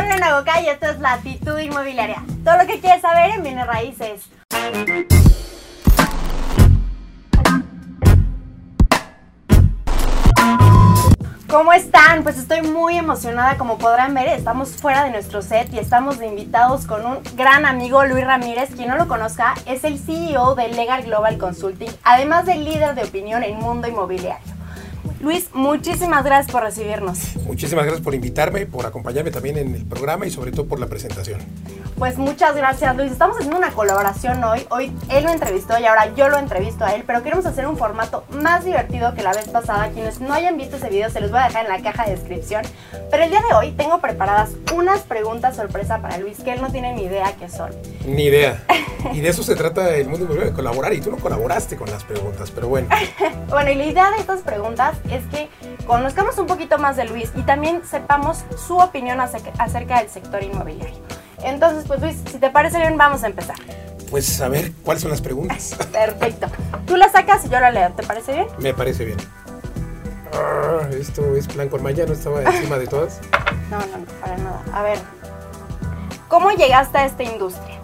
soy 0.00 0.08
Lorena 0.08 0.38
Goca 0.38 0.60
y 0.60 0.68
esto 0.68 0.86
es 0.86 0.98
Latitud 0.98 1.58
Inmobiliaria. 1.58 2.22
Todo 2.44 2.56
lo 2.58 2.66
que 2.66 2.80
quieres 2.80 3.02
saber 3.02 3.30
en 3.30 3.42
bienes 3.42 3.66
raíces. 3.66 4.22
¿Cómo 11.48 11.72
están? 11.72 12.22
Pues 12.22 12.38
estoy 12.38 12.62
muy 12.62 12.96
emocionada, 12.96 13.58
como 13.58 13.76
podrán 13.76 14.14
ver, 14.14 14.28
estamos 14.28 14.70
fuera 14.70 15.04
de 15.04 15.10
nuestro 15.10 15.42
set 15.42 15.72
y 15.74 15.78
estamos 15.78 16.18
de 16.18 16.28
invitados 16.28 16.86
con 16.86 17.04
un 17.04 17.18
gran 17.34 17.66
amigo, 17.66 18.04
Luis 18.04 18.24
Ramírez. 18.24 18.70
Quien 18.74 18.88
no 18.88 18.96
lo 18.96 19.08
conozca, 19.08 19.54
es 19.66 19.82
el 19.84 19.98
CEO 19.98 20.54
de 20.54 20.68
Legal 20.68 21.02
Global 21.02 21.38
Consulting, 21.38 21.90
además 22.04 22.46
de 22.46 22.54
líder 22.54 22.94
de 22.94 23.02
opinión 23.02 23.42
en 23.42 23.58
mundo 23.58 23.88
inmobiliario. 23.88 24.59
Luis, 25.20 25.50
muchísimas 25.52 26.24
gracias 26.24 26.50
por 26.50 26.62
recibirnos. 26.62 27.36
Muchísimas 27.44 27.84
gracias 27.84 28.02
por 28.02 28.14
invitarme, 28.14 28.64
por 28.66 28.86
acompañarme 28.86 29.30
también 29.30 29.58
en 29.58 29.74
el 29.74 29.84
programa 29.84 30.26
y 30.26 30.30
sobre 30.30 30.50
todo 30.50 30.66
por 30.66 30.80
la 30.80 30.86
presentación. 30.86 31.40
Pues 32.00 32.16
muchas 32.16 32.56
gracias 32.56 32.96
Luis. 32.96 33.12
Estamos 33.12 33.36
haciendo 33.36 33.58
una 33.58 33.72
colaboración 33.72 34.42
hoy. 34.42 34.66
Hoy 34.70 34.90
él 35.10 35.24
lo 35.24 35.30
entrevistó 35.30 35.78
y 35.78 35.84
ahora 35.84 36.14
yo 36.14 36.30
lo 36.30 36.38
entrevisto 36.38 36.82
a 36.82 36.94
él, 36.94 37.04
pero 37.06 37.22
queremos 37.22 37.44
hacer 37.44 37.66
un 37.66 37.76
formato 37.76 38.24
más 38.30 38.64
divertido 38.64 39.14
que 39.14 39.22
la 39.22 39.34
vez 39.34 39.46
pasada. 39.50 39.90
Quienes 39.90 40.18
no 40.18 40.32
hayan 40.32 40.56
visto 40.56 40.76
ese 40.76 40.88
video 40.88 41.10
se 41.10 41.20
los 41.20 41.30
voy 41.30 41.40
a 41.40 41.48
dejar 41.48 41.66
en 41.66 41.70
la 41.70 41.82
caja 41.82 42.06
de 42.06 42.12
descripción. 42.12 42.62
Pero 43.10 43.24
el 43.24 43.28
día 43.28 43.42
de 43.46 43.54
hoy 43.54 43.72
tengo 43.72 44.00
preparadas 44.00 44.52
unas 44.74 45.00
preguntas 45.00 45.56
sorpresa 45.56 46.00
para 46.00 46.16
Luis 46.16 46.38
que 46.38 46.54
él 46.54 46.62
no 46.62 46.72
tiene 46.72 46.94
ni 46.94 47.02
idea 47.02 47.34
qué 47.38 47.50
son. 47.50 47.70
Ni 48.06 48.24
idea. 48.24 48.64
Y 49.12 49.20
de 49.20 49.28
eso 49.28 49.42
se 49.42 49.54
trata 49.54 49.94
el 49.94 50.08
mundo 50.08 50.24
de 50.32 50.52
colaborar 50.52 50.94
y 50.94 51.02
tú 51.02 51.10
no 51.10 51.18
colaboraste 51.18 51.76
con 51.76 51.90
las 51.90 52.04
preguntas, 52.04 52.50
pero 52.50 52.68
bueno. 52.68 52.88
bueno, 53.50 53.70
y 53.72 53.74
la 53.74 53.84
idea 53.84 54.10
de 54.10 54.16
estas 54.16 54.40
preguntas 54.40 54.96
es 55.10 55.22
que 55.26 55.50
conozcamos 55.86 56.38
un 56.38 56.46
poquito 56.46 56.78
más 56.78 56.96
de 56.96 57.04
Luis 57.04 57.30
y 57.36 57.42
también 57.42 57.82
sepamos 57.84 58.44
su 58.56 58.78
opinión 58.78 59.20
acerca 59.20 59.98
del 59.98 60.08
sector 60.08 60.42
inmobiliario. 60.42 61.09
Entonces, 61.42 61.84
pues 61.86 62.00
Luis, 62.00 62.16
si 62.30 62.38
te 62.38 62.50
parece 62.50 62.78
bien, 62.78 62.96
vamos 62.96 63.22
a 63.24 63.26
empezar. 63.26 63.56
Pues 64.10 64.40
a 64.40 64.48
ver, 64.48 64.72
¿cuáles 64.82 65.02
son 65.02 65.10
las 65.10 65.20
preguntas? 65.20 65.76
Perfecto. 65.92 66.48
Tú 66.86 66.96
la 66.96 67.08
sacas 67.10 67.44
y 67.44 67.48
yo 67.48 67.60
la 67.60 67.70
leo, 67.70 67.92
¿te 67.92 68.02
parece 68.02 68.32
bien? 68.32 68.46
Me 68.58 68.74
parece 68.74 69.04
bien. 69.04 69.18
Ah, 70.32 70.80
esto 70.92 71.34
es 71.36 71.46
plan 71.46 71.68
con 71.68 71.82
Maya, 71.82 72.06
¿no 72.06 72.12
estaba 72.12 72.42
encima 72.42 72.78
de 72.78 72.86
todas? 72.86 73.20
No, 73.70 73.78
no, 73.78 73.98
no, 73.98 74.04
para 74.20 74.36
nada. 74.36 74.64
A 74.72 74.82
ver, 74.82 74.98
¿cómo 76.26 76.50
llegaste 76.50 76.98
a 76.98 77.04
esta 77.06 77.22
industria? 77.22 77.78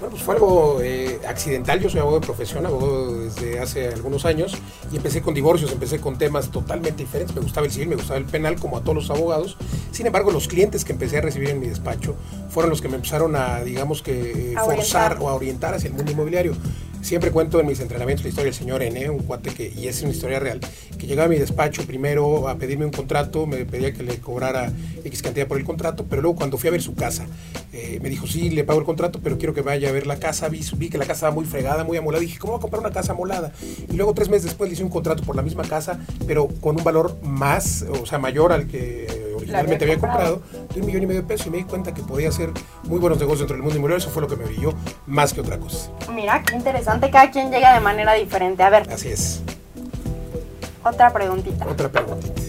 Bueno, 0.00 0.12
pues 0.12 0.22
fue 0.22 0.34
algo 0.34 0.80
eh, 0.82 1.20
accidental. 1.28 1.78
Yo 1.78 1.90
soy 1.90 2.00
abogado 2.00 2.20
de 2.20 2.26
profesión, 2.26 2.64
abogado 2.64 3.20
desde 3.20 3.60
hace 3.60 3.88
algunos 3.88 4.24
años 4.24 4.56
y 4.90 4.96
empecé 4.96 5.20
con 5.20 5.34
divorcios, 5.34 5.70
empecé 5.72 6.00
con 6.00 6.16
temas 6.16 6.50
totalmente 6.50 7.02
diferentes. 7.02 7.36
Me 7.36 7.42
gustaba 7.42 7.66
el 7.66 7.72
civil, 7.72 7.88
me 7.88 7.96
gustaba 7.96 8.18
el 8.18 8.24
penal, 8.24 8.58
como 8.58 8.78
a 8.78 8.80
todos 8.80 8.94
los 8.94 9.10
abogados. 9.10 9.58
Sin 9.92 10.06
embargo, 10.06 10.30
los 10.30 10.48
clientes 10.48 10.86
que 10.86 10.92
empecé 10.92 11.18
a 11.18 11.20
recibir 11.20 11.50
en 11.50 11.60
mi 11.60 11.66
despacho 11.66 12.16
fueron 12.48 12.70
los 12.70 12.80
que 12.80 12.88
me 12.88 12.96
empezaron 12.96 13.36
a, 13.36 13.60
digamos 13.60 14.00
que, 14.00 14.56
forzar 14.64 15.18
o 15.20 15.28
a 15.28 15.34
orientar 15.34 15.74
hacia 15.74 15.88
el 15.88 15.94
mundo 15.94 16.10
inmobiliario. 16.12 16.54
Siempre 17.02 17.30
cuento 17.30 17.58
en 17.58 17.66
mis 17.66 17.80
entrenamientos 17.80 18.24
la 18.24 18.28
historia 18.28 18.50
del 18.50 18.54
señor 18.54 18.82
N, 18.82 19.10
un 19.10 19.20
cuate 19.20 19.50
que, 19.50 19.72
y 19.74 19.88
es 19.88 20.02
una 20.02 20.10
historia 20.10 20.38
real, 20.38 20.60
que 20.98 21.06
llegaba 21.06 21.26
a 21.26 21.28
mi 21.28 21.38
despacho 21.38 21.84
primero 21.86 22.48
a 22.48 22.56
pedirme 22.56 22.84
un 22.84 22.92
contrato, 22.92 23.46
me 23.46 23.64
pedía 23.64 23.92
que 23.92 24.02
le 24.02 24.18
cobrara 24.18 24.70
X 25.04 25.22
cantidad 25.22 25.46
por 25.46 25.58
el 25.58 25.64
contrato, 25.64 26.06
pero 26.08 26.22
luego 26.22 26.36
cuando 26.36 26.58
fui 26.58 26.68
a 26.68 26.72
ver 26.72 26.82
su 26.82 26.94
casa, 26.94 27.26
eh, 27.72 27.98
me 28.02 28.10
dijo, 28.10 28.26
sí, 28.26 28.50
le 28.50 28.64
pago 28.64 28.80
el 28.80 28.84
contrato, 28.84 29.20
pero 29.22 29.38
quiero 29.38 29.54
que 29.54 29.62
vaya 29.62 29.88
a 29.88 29.92
ver 29.92 30.06
la 30.06 30.18
casa. 30.18 30.48
Vi, 30.48 30.60
vi 30.76 30.88
que 30.88 30.98
la 30.98 31.04
casa 31.04 31.14
estaba 31.14 31.34
muy 31.34 31.44
fregada, 31.44 31.84
muy 31.84 31.96
amolada. 31.96 32.20
Dije, 32.20 32.38
¿cómo 32.38 32.52
voy 32.52 32.58
a 32.58 32.62
comprar 32.62 32.80
una 32.80 32.92
casa 32.92 33.12
amolada? 33.12 33.52
Y 33.88 33.96
luego 33.96 34.12
tres 34.12 34.28
meses 34.28 34.44
después 34.44 34.68
le 34.68 34.74
hice 34.74 34.84
un 34.84 34.90
contrato 34.90 35.22
por 35.22 35.36
la 35.36 35.42
misma 35.42 35.62
casa, 35.62 36.00
pero 36.26 36.48
con 36.60 36.76
un 36.76 36.84
valor 36.84 37.16
más, 37.22 37.84
o 38.02 38.06
sea, 38.06 38.18
mayor 38.18 38.52
al 38.52 38.66
que 38.66 39.29
originalmente 39.50 39.84
había 39.84 39.98
comprado, 39.98 40.42
de 40.72 40.80
un 40.80 40.86
millón 40.86 41.02
y 41.02 41.06
medio 41.06 41.22
de 41.22 41.26
pesos 41.26 41.46
y 41.46 41.50
me 41.50 41.56
di 41.58 41.64
cuenta 41.64 41.92
que 41.92 42.02
podía 42.02 42.28
hacer 42.28 42.50
muy 42.84 42.98
buenos 42.98 43.18
negocios 43.18 43.40
dentro 43.40 43.56
del 43.56 43.62
mundo 43.62 43.76
inmobiliario. 43.76 44.04
Eso 44.04 44.10
fue 44.10 44.22
lo 44.22 44.28
que 44.28 44.36
me 44.36 44.44
brilló 44.44 44.72
más 45.06 45.32
que 45.32 45.40
otra 45.40 45.58
cosa. 45.58 45.90
Mira, 46.12 46.42
qué 46.42 46.56
interesante. 46.56 47.10
Cada 47.10 47.30
quien 47.30 47.50
llega 47.50 47.74
de 47.74 47.80
manera 47.80 48.14
diferente. 48.14 48.62
A 48.62 48.70
ver. 48.70 48.90
Así 48.92 49.08
es. 49.08 49.42
Otra 50.84 51.12
preguntita. 51.12 51.66
Otra 51.66 51.88
preguntita. 51.88 52.42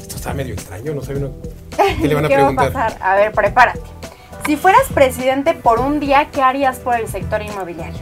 Esto 0.00 0.16
está 0.16 0.32
medio 0.32 0.54
extraño, 0.54 0.94
no 0.94 1.02
sé 1.02 1.14
qué 2.00 2.08
le 2.08 2.14
van 2.14 2.24
a 2.24 2.28
preguntar. 2.28 2.74
Va 2.76 2.86
a 2.86 2.88
pasar? 2.88 3.02
A 3.02 3.14
ver, 3.16 3.32
prepárate. 3.32 3.80
Si 4.46 4.56
fueras 4.56 4.86
presidente 4.94 5.52
por 5.52 5.78
un 5.78 6.00
día, 6.00 6.28
¿qué 6.32 6.40
harías 6.40 6.78
por 6.78 6.94
el 6.94 7.06
sector 7.06 7.42
inmobiliario? 7.42 8.00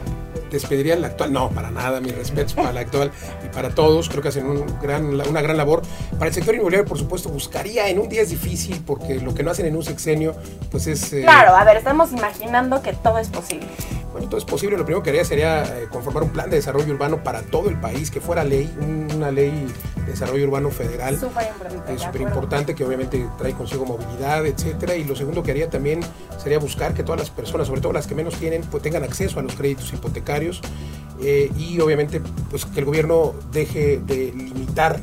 Despediría 0.49 0.93
al 0.93 1.03
actual. 1.03 1.33
No, 1.33 1.49
para 1.49 1.71
nada, 1.71 1.99
mis 1.99 2.15
respetos 2.15 2.53
para 2.53 2.71
el 2.71 2.77
actual 2.77 3.11
y 3.45 3.49
para 3.49 3.69
todos. 3.69 4.09
Creo 4.09 4.21
que 4.21 4.29
hacen 4.29 4.45
un 4.45 4.65
gran, 4.81 5.05
una 5.05 5.41
gran 5.41 5.57
labor. 5.57 5.81
Para 6.13 6.27
el 6.27 6.33
sector 6.33 6.55
inmobiliario, 6.55 6.87
por 6.87 6.97
supuesto, 6.97 7.29
buscaría 7.29 7.89
en 7.89 7.99
un 7.99 8.09
día 8.09 8.21
es 8.21 8.29
difícil 8.29 8.81
porque 8.85 9.19
lo 9.19 9.33
que 9.33 9.43
no 9.43 9.51
hacen 9.51 9.65
en 9.65 9.75
un 9.75 9.83
sexenio, 9.83 10.35
pues 10.71 10.87
es... 10.87 11.13
Eh, 11.13 11.21
claro, 11.21 11.55
a 11.55 11.63
ver, 11.63 11.77
estamos 11.77 12.11
imaginando 12.11 12.81
que 12.81 12.93
todo 12.93 13.19
es 13.19 13.29
posible. 13.29 13.67
Bueno, 14.11 14.29
todo 14.29 14.37
es 14.37 14.45
posible. 14.45 14.77
Lo 14.77 14.85
primero 14.85 15.03
que 15.03 15.09
haría 15.09 15.25
sería 15.25 15.63
eh, 15.63 15.87
conformar 15.91 16.23
un 16.23 16.29
plan 16.29 16.49
de 16.49 16.57
desarrollo 16.57 16.93
urbano 16.93 17.23
para 17.23 17.41
todo 17.41 17.69
el 17.69 17.79
país, 17.79 18.09
que 18.09 18.21
fuera 18.21 18.43
ley, 18.43 18.73
una 19.15 19.31
ley 19.31 19.67
de 19.95 20.11
desarrollo 20.11 20.45
urbano 20.45 20.69
federal. 20.71 21.19
Súper 21.19 21.47
importante. 21.47 21.99
Súper 21.99 22.21
importante, 22.21 22.75
que 22.75 22.85
obviamente 22.85 23.27
trae 23.37 23.53
consigo 23.53 23.85
movilidad, 23.85 24.45
etcétera. 24.45 24.95
Y 24.95 25.03
lo 25.03 25.15
segundo 25.15 25.43
que 25.43 25.51
haría 25.51 25.69
también 25.69 25.99
sería 26.41 26.59
buscar 26.59 26.93
que 26.93 27.03
todas 27.03 27.19
las 27.19 27.29
personas, 27.29 27.67
sobre 27.67 27.81
todo 27.81 27.93
las 27.93 28.07
que 28.07 28.15
menos 28.15 28.35
tienen, 28.35 28.61
pues 28.63 28.81
tengan 28.81 29.03
acceso 29.03 29.39
a 29.39 29.43
los 29.43 29.55
créditos 29.55 29.91
hipotecarios 29.93 30.61
eh, 31.21 31.51
y 31.57 31.79
obviamente 31.79 32.21
pues 32.49 32.65
que 32.65 32.79
el 32.79 32.85
gobierno 32.85 33.33
deje 33.51 33.99
de 34.05 34.31
limitar 34.35 34.99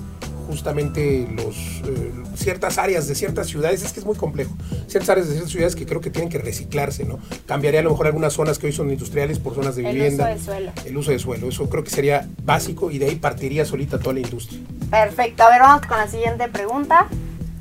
justamente 0.55 1.27
los, 1.35 1.57
eh, 1.85 2.13
ciertas 2.37 2.79
áreas 2.79 3.09
de 3.09 3.17
ciertas 3.17 3.49
ciudades, 3.49 3.83
es 3.83 3.93
que 3.93 3.99
es 3.99 4.07
muy 4.07 4.15
complejo, 4.15 4.57
ciertas 4.87 5.11
áreas 5.11 5.27
de 5.27 5.33
ciertas 5.33 5.51
ciudades 5.51 5.75
que 5.75 5.85
creo 5.85 6.01
que 6.01 6.11
tienen 6.11 6.31
que 6.31 6.39
reciclarse, 6.39 7.05
¿no? 7.05 7.19
Cambiaría 7.45 7.81
a 7.81 7.83
lo 7.83 7.91
mejor 7.91 8.07
algunas 8.07 8.33
zonas 8.33 8.61
que 8.61 8.69
hoy 8.69 8.73
son 8.73 8.89
industriales 8.93 9.41
por 9.41 9.57
zonas 9.57 9.75
de 9.75 9.83
vivienda. 9.83 10.31
El 10.31 10.39
uso 10.39 10.53
de 10.53 10.57
suelo. 10.57 10.73
El 10.87 10.97
uso 10.97 11.11
de 11.11 11.19
suelo, 11.19 11.49
eso 11.49 11.69
creo 11.69 11.83
que 11.83 11.91
sería 11.91 12.29
básico 12.45 12.93
y 12.93 12.99
de 12.99 13.07
ahí 13.07 13.17
partiría 13.17 13.65
solita 13.65 13.99
toda 13.99 14.15
la 14.15 14.21
industria. 14.21 14.61
Perfecto, 14.91 15.43
a 15.43 15.51
ver, 15.51 15.61
vamos 15.61 15.87
con 15.87 15.99
la 15.99 16.07
siguiente 16.07 16.47
pregunta. 16.47 17.09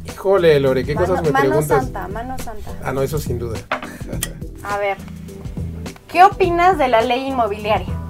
Híjole, 0.06 0.60
Lore, 0.60 0.86
¿qué 0.86 0.94
cosas 0.94 1.24
me 1.24 1.32
preguntas? 1.32 1.68
Mano 1.68 1.82
santa, 1.82 2.08
mano 2.10 2.38
santa. 2.38 2.80
Ah, 2.84 2.92
no, 2.92 3.02
eso 3.02 3.18
sin 3.18 3.40
duda. 3.40 3.58
a 4.64 4.78
ver, 4.78 4.98
¿Qué 6.14 6.24
opinas 6.24 6.78
de 6.78 6.90
la 6.90 7.02
ley 7.02 7.26
inmobiliaria? 7.26 8.03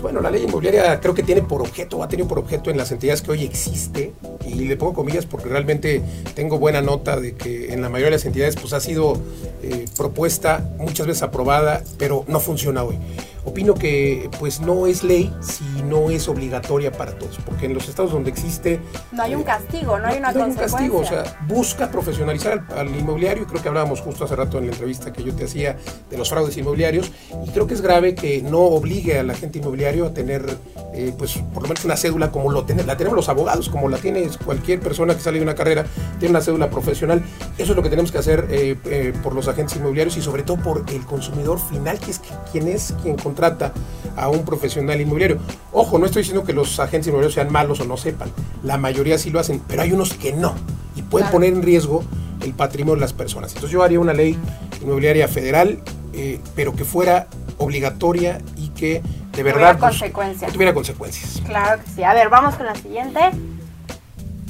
Pues 0.00 0.14
bueno, 0.14 0.22
la 0.22 0.30
ley 0.30 0.44
inmobiliaria 0.44 0.98
creo 0.98 1.12
que 1.12 1.22
tiene 1.22 1.42
por 1.42 1.60
objeto, 1.60 2.02
ha 2.02 2.08
tenido 2.08 2.26
por 2.26 2.38
objeto 2.38 2.70
en 2.70 2.78
las 2.78 2.90
entidades 2.90 3.20
que 3.20 3.32
hoy 3.32 3.44
existe, 3.44 4.14
y 4.46 4.54
le 4.64 4.78
pongo 4.78 4.94
comillas 4.94 5.26
porque 5.26 5.50
realmente 5.50 6.00
tengo 6.34 6.58
buena 6.58 6.80
nota 6.80 7.20
de 7.20 7.34
que 7.34 7.74
en 7.74 7.82
la 7.82 7.90
mayoría 7.90 8.06
de 8.06 8.12
las 8.12 8.24
entidades 8.24 8.56
pues 8.56 8.72
ha 8.72 8.80
sido 8.80 9.20
eh, 9.62 9.84
propuesta, 9.98 10.66
muchas 10.78 11.06
veces 11.06 11.22
aprobada, 11.22 11.84
pero 11.98 12.24
no 12.28 12.40
funciona 12.40 12.82
hoy 12.82 12.96
opino 13.44 13.74
que 13.74 14.30
pues 14.38 14.60
no 14.60 14.86
es 14.86 15.02
ley 15.02 15.34
si 15.40 15.64
no 15.82 16.10
es 16.10 16.28
obligatoria 16.28 16.92
para 16.92 17.16
todos, 17.18 17.38
porque 17.44 17.66
en 17.66 17.74
los 17.74 17.88
estados 17.88 18.12
donde 18.12 18.30
existe... 18.30 18.80
No 19.12 19.22
hay 19.22 19.34
un 19.34 19.42
eh, 19.42 19.44
castigo, 19.44 19.98
no 19.98 20.06
hay 20.06 20.18
una 20.18 20.32
no 20.32 20.44
hay 20.44 20.50
un 20.50 20.56
castigo, 20.56 20.98
o 20.98 21.04
sea, 21.04 21.38
busca 21.46 21.90
profesionalizar 21.90 22.64
al, 22.76 22.94
inmobiliario, 22.94 23.44
y 23.44 23.46
creo 23.46 23.62
que 23.62 23.68
hablábamos 23.68 24.00
justo 24.00 24.24
hace 24.24 24.36
rato 24.36 24.58
en 24.58 24.66
la 24.66 24.72
entrevista 24.72 25.12
que 25.12 25.22
yo 25.22 25.34
te 25.34 25.44
hacía 25.44 25.76
de 26.10 26.18
los 26.18 26.28
fraudes 26.28 26.56
inmobiliarios, 26.56 27.10
y 27.46 27.50
creo 27.50 27.66
que 27.66 27.74
es 27.74 27.80
grave 27.80 28.14
que 28.14 28.42
no 28.42 28.60
obligue 28.60 29.18
al 29.18 29.30
agente 29.30 29.58
inmobiliario 29.58 30.06
a 30.06 30.14
tener 30.14 30.44
eh, 30.92 31.14
pues 31.16 31.38
por 31.54 31.62
lo 31.62 31.68
menos 31.68 31.84
una 31.84 31.96
cédula 31.96 32.30
como 32.30 32.50
lo 32.50 32.66
la 32.86 32.96
tenemos 32.96 33.16
los 33.16 33.28
abogados, 33.28 33.68
como 33.68 33.88
la 33.88 33.98
tiene 33.98 34.28
cualquier 34.44 34.80
persona 34.80 35.14
que 35.14 35.20
sale 35.20 35.38
de 35.38 35.44
una 35.44 35.54
carrera, 35.54 35.84
tiene 36.18 36.30
una 36.30 36.40
cédula 36.40 36.70
profesional. 36.70 37.22
Eso 37.58 37.72
es 37.72 37.76
lo 37.76 37.82
que 37.82 37.90
tenemos 37.90 38.12
que 38.12 38.18
hacer 38.18 38.46
eh, 38.50 39.12
por 39.22 39.34
los 39.34 39.48
agentes 39.48 39.76
inmobiliarios 39.76 40.16
y 40.16 40.22
sobre 40.22 40.42
todo 40.42 40.58
por 40.58 40.84
el 40.88 41.04
consumidor 41.04 41.58
final, 41.58 41.98
que 41.98 42.12
es 42.12 42.20
quien 42.52 42.68
es 42.68 42.94
quien 43.02 43.16
contrata 43.30 43.72
a 44.16 44.28
un 44.28 44.44
profesional 44.44 45.00
inmobiliario. 45.00 45.38
Ojo, 45.72 45.98
no 45.98 46.06
estoy 46.06 46.22
diciendo 46.22 46.44
que 46.44 46.52
los 46.52 46.80
agentes 46.80 47.06
inmobiliarios 47.06 47.34
sean 47.34 47.52
malos 47.52 47.80
o 47.80 47.84
no 47.84 47.96
sepan, 47.96 48.30
la 48.64 48.76
mayoría 48.76 49.18
sí 49.18 49.30
lo 49.30 49.38
hacen, 49.38 49.62
pero 49.68 49.82
hay 49.82 49.92
unos 49.92 50.14
que 50.14 50.32
no 50.32 50.54
y 50.96 51.02
pueden 51.02 51.30
poner 51.30 51.52
en 51.52 51.62
riesgo 51.62 52.02
el 52.42 52.52
patrimonio 52.52 52.96
de 52.96 53.02
las 53.02 53.12
personas. 53.12 53.52
Entonces 53.52 53.70
yo 53.70 53.82
haría 53.82 54.00
una 54.00 54.12
ley 54.12 54.36
inmobiliaria 54.82 55.28
federal, 55.28 55.80
eh, 56.12 56.40
pero 56.56 56.74
que 56.74 56.84
fuera 56.84 57.28
obligatoria 57.58 58.40
y 58.56 58.70
que 58.70 59.02
de 59.32 59.42
verdad 59.42 59.74
tuviera 59.74 59.78
consecuencias. 59.78 60.52
tuviera 60.52 60.74
consecuencias. 60.74 61.42
Claro 61.46 61.82
que 61.82 61.90
sí. 61.90 62.02
A 62.02 62.12
ver, 62.12 62.28
vamos 62.30 62.56
con 62.56 62.66
la 62.66 62.74
siguiente. 62.74 63.20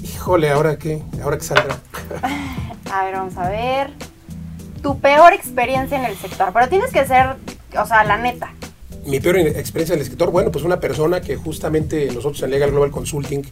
Híjole, 0.03 0.51
¿ahora 0.51 0.79
qué? 0.79 1.03
¿Ahora 1.23 1.37
qué 1.37 1.45
saldrá? 1.45 1.77
a 2.93 3.05
ver, 3.05 3.15
vamos 3.15 3.37
a 3.37 3.49
ver. 3.51 3.91
Tu 4.83 4.99
peor 4.99 5.35
experiencia 5.35 5.99
en 5.99 6.07
el 6.07 6.17
sector, 6.17 6.51
pero 6.55 6.69
tienes 6.69 6.91
que 6.91 7.05
ser, 7.05 7.37
o 7.77 7.87
sea, 7.87 8.05
la 8.05 8.17
neta 8.17 8.55
mi 9.07 9.21
peor 9.21 9.39
experiencia 9.39 9.95
en 9.95 10.01
el 10.01 10.03
escritor, 10.03 10.31
bueno, 10.31 10.51
pues 10.51 10.65
una 10.65 10.81
persona 10.81 11.21
que 11.21 11.37
justamente 11.37 12.07
nosotros 12.07 12.43
en 12.43 12.51
Legal 12.51 12.71
Global 12.71 12.91
Consulting 12.91 13.43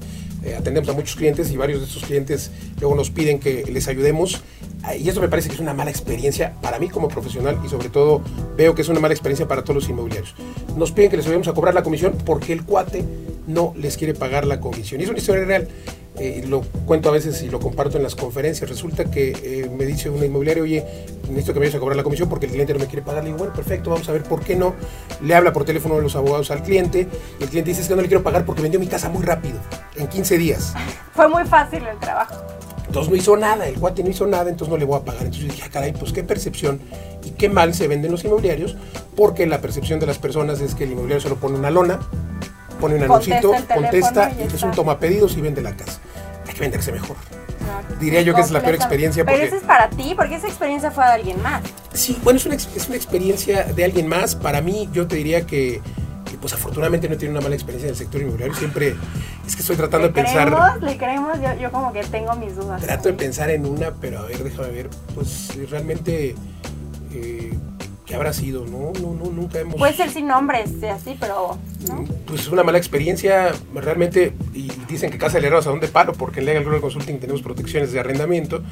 eh, 0.45 0.55
atendemos 0.57 0.89
a 0.89 0.93
muchos 0.93 1.17
clientes 1.17 1.51
y 1.51 1.57
varios 1.57 1.81
de 1.81 1.87
esos 1.87 2.05
clientes 2.05 2.51
luego 2.81 2.95
nos 2.95 3.11
piden 3.11 3.41
que 3.41 3.65
les 3.65 3.89
ayudemos. 3.89 4.43
Ah, 4.83 4.95
y 4.95 5.09
eso 5.09 5.21
me 5.21 5.29
parece 5.29 5.49
que 5.49 5.55
es 5.55 5.61
una 5.61 5.75
mala 5.75 5.91
experiencia 5.91 6.55
para 6.63 6.79
mí 6.79 6.89
como 6.89 7.09
profesional 7.09 7.59
y 7.65 7.69
sobre 7.69 7.89
todo 7.89 8.23
veo 8.57 8.75
que 8.75 8.83
es 8.83 8.89
una 8.89 9.01
mala 9.01 9.15
experiencia 9.15 9.49
para 9.49 9.63
todos 9.63 9.77
los 9.77 9.89
inmobiliarios. 9.89 10.35
Nos 10.77 10.93
piden 10.93 11.11
que 11.11 11.17
les 11.17 11.27
ayudemos 11.27 11.49
a 11.49 11.55
cobrar 11.55 11.75
la 11.75 11.83
comisión 11.83 12.17
porque 12.25 12.53
el 12.53 12.65
cuate 12.65 13.05
no 13.47 13.73
les 13.77 13.97
quiere 13.97 14.15
pagar 14.15 14.47
la 14.47 14.61
comisión. 14.61 15.01
Y 15.01 15.05
es 15.05 15.11
una 15.11 15.19
historia 15.19 15.45
real. 15.45 15.69
Eh, 16.21 16.45
lo 16.47 16.63
cuento 16.87 17.09
a 17.09 17.13
veces 17.13 17.43
y 17.43 17.49
lo 17.49 17.61
comparto 17.61 17.97
en 17.97 18.03
las 18.03 18.15
conferencias. 18.15 18.69
Resulta 18.69 19.05
que 19.05 19.31
eh, 19.43 19.71
me 19.71 19.87
dice 19.87 20.11
un 20.11 20.23
inmobiliario, 20.25 20.65
oye, 20.65 20.85
necesito 21.29 21.53
que 21.53 21.61
me 21.61 21.67
vayas 21.67 21.77
a 21.77 21.81
cobrar 21.81 21.97
la 21.97 22.03
comisión 22.03 22.29
porque 22.29 22.47
el 22.47 22.53
cliente 22.53 22.73
no 22.73 22.81
me 22.81 22.87
quiere 22.87 23.03
pagar. 23.03 23.23
Le 23.23 23.29
digo, 23.29 23.39
bueno, 23.39 23.55
perfecto, 23.55 23.91
vamos 23.91 24.09
a 24.09 24.13
ver 24.13 24.23
por 24.23 24.43
qué 24.43 24.57
no. 24.57 24.75
Le 25.23 25.35
habla 25.35 25.53
por 25.53 25.65
teléfono 25.65 25.97
de 25.97 26.03
los 26.03 26.17
abogados 26.17 26.51
al 26.51 26.63
cliente 26.63 27.07
y 27.39 27.43
el 27.43 27.49
cliente 27.49 27.71
dice, 27.71 27.83
es 27.83 27.89
que 27.89 27.95
no 27.95 28.03
le 28.03 28.09
quiero 28.09 28.23
pagar 28.23 28.45
porque 28.45 28.63
vendió 28.63 28.81
mi 28.81 28.87
casa 28.87 29.09
muy 29.09 29.23
rápido, 29.23 29.59
en 29.97 30.09
15 30.09 30.39
días. 30.39 30.75
Fue 31.15 31.29
muy 31.29 31.45
fácil 31.45 31.87
el 31.87 31.99
trabajo. 31.99 32.35
Entonces 32.89 33.11
no 33.11 33.17
hizo 33.17 33.37
nada, 33.37 33.69
el 33.69 33.79
cuate 33.79 34.03
no 34.03 34.09
hizo 34.09 34.27
nada, 34.27 34.49
entonces 34.49 34.73
no 34.73 34.79
le 34.79 34.87
voy 34.87 34.97
a 34.97 35.05
pagar. 35.05 35.25
Entonces 35.25 35.47
yo 35.47 35.53
dije, 35.53 35.63
ah, 35.67 35.71
caray, 35.71 35.93
pues 35.93 36.13
qué 36.13 36.25
percepción 36.25 36.81
y 37.23 37.31
qué 37.33 37.51
mal 37.51 37.75
se 37.75 37.87
venden 37.87 38.11
los 38.11 38.25
inmobiliarios, 38.25 38.77
porque 39.15 39.47
la 39.47 39.61
percepción 39.61 40.01
de 40.01 40.07
las 40.07 40.19
personas 40.19 40.61
es 40.63 40.75
que 40.75 40.85
el 40.85 40.93
inmobiliario 40.93 41.21
solo 41.21 41.37
pone 41.37 41.59
una 41.59 41.71
lona, 41.71 42.01
pone 42.81 42.95
un 42.95 43.03
anuncito, 43.03 43.53
contesta 43.75 44.33
y, 44.39 44.43
es 44.55 44.63
un 44.63 44.71
toma 44.71 44.99
pedidos 44.99 45.37
y 45.37 45.43
vende 45.43 45.61
la 45.61 45.77
casa. 45.77 46.01
Que 46.59 46.65
venderse 46.65 46.91
mejor. 46.91 47.17
Diría 48.01 48.23
yo 48.23 48.35
que 48.35 48.41
es 48.41 48.51
la 48.51 48.61
peor 48.61 48.75
experiencia. 48.75 49.25
Pero 49.25 49.45
eso 49.45 49.57
es 49.57 49.63
para 49.63 49.89
ti, 49.91 50.15
porque 50.17 50.35
esa 50.35 50.49
experiencia 50.49 50.91
fue 50.91 51.05
de 51.05 51.13
alguien 51.13 51.41
más. 51.41 51.63
Sí, 51.93 52.19
bueno, 52.25 52.39
es 52.39 52.47
una, 52.47 52.57
es 52.57 52.89
una 52.89 52.97
experiencia 52.97 53.63
de 53.63 53.85
alguien 53.85 54.09
más. 54.09 54.35
Para 54.35 54.61
mí, 54.61 54.89
yo 54.93 55.07
te 55.07 55.15
diría 55.15 55.47
que, 55.47 55.81
pues 56.41 56.53
afortunadamente 56.53 57.09
no 57.09 57.15
he 57.15 57.17
tenido 57.17 57.39
una 57.39 57.43
mala 57.43 57.55
experiencia 57.55 57.87
en 57.87 57.93
el 57.93 57.97
sector 57.97 58.21
inmobiliario. 58.21 58.57
Siempre 58.57 58.97
es 59.47 59.55
que 59.55 59.61
estoy 59.61 59.77
tratando 59.77 60.09
de 60.09 60.15
pensar. 60.15 60.83
Le 60.83 60.97
creemos, 60.97 61.41
yo, 61.41 61.55
yo 61.61 61.71
como 61.71 61.93
que 61.93 62.03
tengo 62.03 62.35
mis 62.35 62.57
dudas. 62.57 62.83
Trato 62.83 63.09
de 63.09 63.15
pensar 63.15 63.51
en 63.51 63.65
una, 63.65 63.93
pero 63.93 64.19
a 64.19 64.23
ver, 64.23 64.43
déjame 64.43 64.71
ver. 64.71 64.91
Pues 65.15 65.57
realmente. 65.71 66.35
Eh, 67.13 67.57
¿Qué 68.05 68.15
habrá 68.15 68.33
sido? 68.33 68.65
No, 68.65 68.91
no, 69.03 69.13
no, 69.13 69.31
nunca 69.31 69.59
hemos... 69.59 69.75
Puede 69.75 69.93
ser 69.93 70.09
sin 70.09 70.29
nombres, 70.29 70.71
así, 70.83 71.15
pero... 71.21 71.59
¿no? 71.87 72.07
Pues 72.27 72.41
es 72.41 72.49
una 72.49 72.63
mala 72.63 72.79
experiencia, 72.79 73.53
realmente, 73.75 74.33
y 74.55 74.73
dicen 74.89 75.11
que 75.11 75.19
casa 75.19 75.35
del 75.37 75.45
herrero 75.45 75.61
a 75.61 75.65
dónde 75.65 75.89
paro, 75.89 76.13
porque 76.13 76.41
en 76.41 76.47
Legal 76.47 76.65
Rural 76.65 76.81
Consulting 76.81 77.19
tenemos 77.19 77.43
protecciones 77.43 77.93
de 77.93 78.01
arrendamiento 78.01 78.63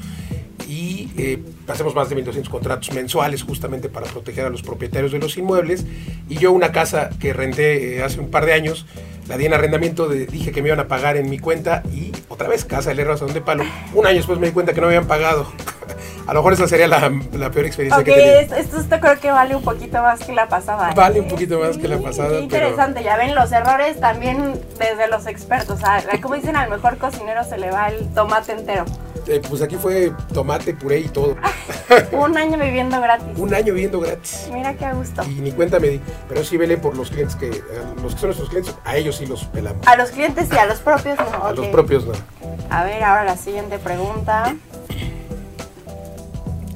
y 0.67 1.09
eh, 1.17 1.39
hacemos 1.67 1.95
más 1.95 2.09
de 2.09 2.17
1.200 2.17 2.49
contratos 2.49 2.91
mensuales 2.93 3.43
justamente 3.43 3.89
para 3.89 4.07
proteger 4.07 4.45
a 4.45 4.49
los 4.49 4.61
propietarios 4.61 5.11
de 5.11 5.19
los 5.19 5.37
inmuebles. 5.37 5.85
Y 6.27 6.37
yo 6.37 6.51
una 6.51 6.71
casa 6.71 7.09
que 7.19 7.33
renté 7.33 7.97
eh, 7.97 8.03
hace 8.03 8.19
un 8.19 8.29
par 8.29 8.45
de 8.45 8.53
años, 8.53 8.85
la 9.27 9.37
di 9.37 9.45
en 9.45 9.53
arrendamiento, 9.53 10.07
de, 10.07 10.25
dije 10.25 10.51
que 10.51 10.61
me 10.61 10.69
iban 10.69 10.79
a 10.79 10.87
pagar 10.87 11.15
en 11.17 11.29
mi 11.29 11.39
cuenta 11.39 11.83
y 11.93 12.11
otra 12.27 12.47
vez 12.49 12.65
casa 12.65 12.93
del 12.93 13.07
a 13.07 13.15
dónde 13.15 13.41
palo. 13.41 13.63
Un 13.93 14.07
año 14.07 14.17
después 14.17 14.39
me 14.39 14.47
di 14.47 14.53
cuenta 14.53 14.73
que 14.73 14.81
no 14.81 14.87
me 14.87 14.95
habían 14.95 15.07
pagado. 15.07 15.47
A 16.27 16.33
lo 16.33 16.41
mejor 16.41 16.53
esa 16.53 16.67
sería 16.67 16.87
la, 16.89 16.99
peor 17.51 17.65
experiencia 17.65 18.03
que 18.03 18.11
he 18.11 18.15
tenido. 18.15 18.55
Esto, 18.57 18.79
esto, 18.79 18.99
creo 18.99 19.17
que 19.17 19.31
vale 19.31 19.55
un 19.55 19.63
poquito 19.63 20.01
más 20.01 20.19
que 20.19 20.33
la 20.33 20.49
pasada. 20.49 20.93
Vale 20.93 21.21
un 21.21 21.29
poquito 21.29 21.57
más 21.57 21.77
que 21.77 21.87
la 21.87 21.97
pasada. 21.99 22.31
Qué 22.31 22.41
interesante, 22.41 23.01
ya 23.01 23.15
ven 23.15 23.33
los 23.33 23.49
errores 23.53 23.97
también 24.01 24.59
desde 24.77 25.07
los 25.07 25.25
expertos. 25.25 25.79
como 26.21 26.35
dicen, 26.35 26.57
al 26.57 26.69
mejor 26.69 26.97
cocinero 26.97 27.45
se 27.45 27.57
le 27.57 27.71
va 27.71 27.87
el 27.87 28.13
tomate 28.13 28.51
entero. 28.51 28.83
Eh, 29.25 29.41
pues 29.47 29.61
aquí 29.61 29.75
fue 29.75 30.11
tomate, 30.33 30.73
puré 30.73 30.99
y 30.99 31.07
todo. 31.07 31.35
un 32.11 32.37
año 32.37 32.57
viviendo 32.57 32.99
gratis. 32.99 33.27
un 33.37 33.53
año 33.53 33.73
viviendo 33.73 33.99
gratis. 33.99 34.49
Mira 34.53 34.73
qué 34.73 34.85
a 34.85 34.93
gusto. 34.93 35.23
Y 35.23 35.41
ni 35.41 35.51
cuenta 35.51 35.79
me 35.79 35.89
di. 35.89 36.01
Pero 36.27 36.43
sí 36.43 36.57
vele 36.57 36.77
por 36.77 36.95
los 36.95 37.09
clientes 37.09 37.35
que, 37.35 37.49
los 38.01 38.13
que 38.15 38.19
son 38.19 38.29
nuestros 38.29 38.49
clientes, 38.49 38.75
a 38.83 38.97
ellos 38.97 39.17
sí 39.17 39.25
los 39.25 39.45
pelamos. 39.45 39.85
A 39.87 39.95
los 39.95 40.11
clientes 40.11 40.49
y 40.51 40.57
a 40.57 40.65
los 40.65 40.79
propios 40.79 41.17
no. 41.19 41.45
A 41.45 41.53
los 41.53 41.67
propios 41.67 42.05
no. 42.05 42.13
A 42.69 42.83
ver, 42.83 43.03
ahora 43.03 43.23
la 43.23 43.37
siguiente 43.37 43.79
pregunta. 43.79 44.55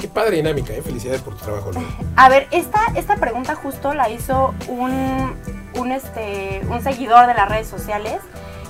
Qué 0.02 0.08
padre 0.08 0.38
dinámica, 0.38 0.74
¿eh? 0.74 0.82
felicidades 0.82 1.22
por 1.22 1.38
tu 1.38 1.46
trabajo. 1.46 1.70
A 2.16 2.28
ver, 2.28 2.48
esta, 2.50 2.80
esta 2.96 3.18
pregunta 3.18 3.54
justo 3.54 3.94
la 3.94 4.10
hizo 4.10 4.52
un, 4.68 5.36
un, 5.76 5.92
este, 5.92 6.64
un 6.68 6.82
seguidor 6.82 7.28
de 7.28 7.36
las 7.36 7.48
redes 7.48 7.68
sociales 7.68 8.16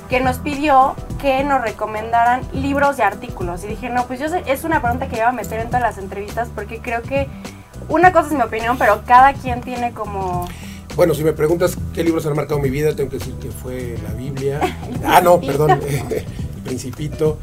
que 0.10 0.19
nos 0.19 0.39
pidió 0.39 0.94
que 1.22 1.42
nos 1.45 1.62
recomendaran 1.62 2.42
libros 2.51 3.00
y 3.00 3.04
artículos. 3.04 3.63
Y 3.63 3.68
dije, 3.68 3.89
no, 3.89 4.07
pues 4.07 4.19
yo 4.19 4.28
sé, 4.28 4.44
es 4.45 4.66
una 4.66 4.81
pregunta 4.81 5.07
que 5.07 5.16
iba 5.16 5.30
a 5.30 5.31
meter 5.31 5.62
en 5.62 5.68
todas 5.68 5.81
las 5.81 5.98
entrevistas 5.98 6.50
porque 6.54 6.80
creo 6.80 7.01
que 7.01 7.30
una 7.88 8.12
cosa 8.12 8.28
es 8.28 8.33
mi 8.33 8.42
opinión, 8.42 8.78
pero 8.78 9.04
cada 9.06 9.31
quien 9.33 9.62
tiene 9.62 9.94
como... 9.94 10.50
Bueno, 10.98 11.13
si 11.13 11.24
me 11.24 11.31
preguntas 11.31 11.78
qué 11.94 12.04
libros 12.04 12.25
han 12.25 12.36
marcado 12.36 12.60
mi 12.60 12.69
vida, 12.69 12.94
tengo 12.94 13.10
que 13.10 13.19
decir 13.19 13.36
que 13.36 13.51
fue 13.51 13.98
la 14.04 14.13
Biblia. 14.16 14.60
ah, 15.06 15.22
no, 15.22 15.39
perdón, 15.42 15.80
Principito, 16.71 17.38